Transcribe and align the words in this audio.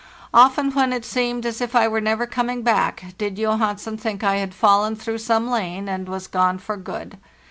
Often, 0.33 0.71
when 0.71 0.93
it 0.93 1.05
seemed 1.05 1.45
as 1.45 1.61
if 1.61 1.75
I 1.75 1.87
were 1.87 2.01
never 2.01 2.25
coming 2.25 2.63
back, 2.63 3.13
did 3.19 3.35
Johansen 3.37 3.97
think 3.99 4.23
I 4.23 4.37
had 4.37 4.55
fallen 4.55 4.95
through 4.95 5.19
some 5.19 5.47
lane 5.47 5.87
and 5.87 6.09
was 6.09 6.25
gone 6.25 6.57
for 6.57 6.75
good. 6.75 7.19